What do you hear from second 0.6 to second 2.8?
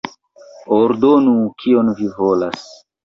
Ordonu, kion vi volas!